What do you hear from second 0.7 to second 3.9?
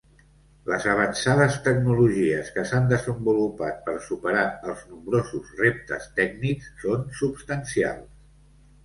avançades tecnologies que s'han desenvolupat